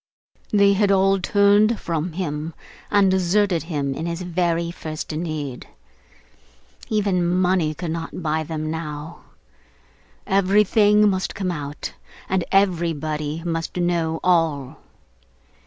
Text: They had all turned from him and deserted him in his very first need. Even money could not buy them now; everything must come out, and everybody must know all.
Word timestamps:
They 0.49 0.73
had 0.73 0.91
all 0.91 1.19
turned 1.19 1.79
from 1.79 2.13
him 2.13 2.55
and 2.89 3.11
deserted 3.11 3.61
him 3.69 3.93
in 3.93 4.07
his 4.07 4.23
very 4.23 4.71
first 4.71 5.11
need. 5.11 5.67
Even 6.89 7.23
money 7.23 7.75
could 7.75 7.91
not 7.91 8.23
buy 8.23 8.41
them 8.41 8.71
now; 8.71 9.19
everything 10.25 11.07
must 11.07 11.35
come 11.35 11.51
out, 11.51 11.93
and 12.27 12.43
everybody 12.51 13.43
must 13.45 13.77
know 13.77 14.19
all. 14.23 14.77